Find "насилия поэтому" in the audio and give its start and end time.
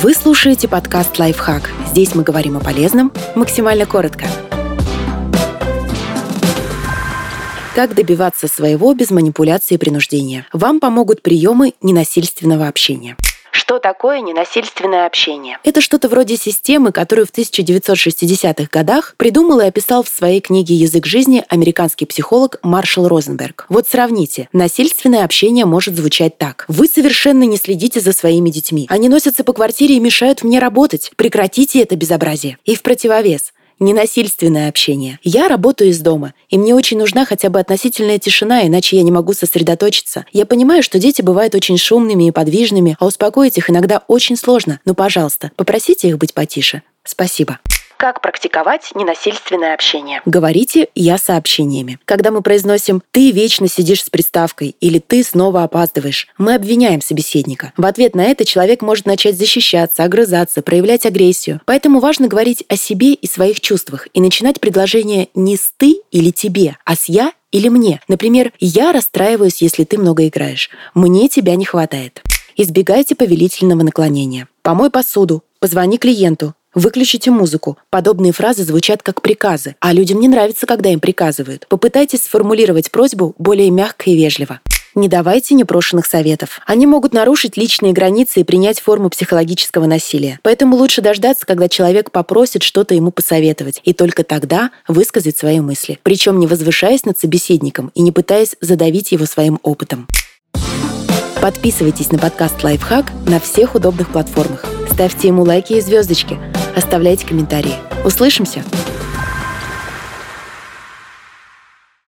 89.86-90.76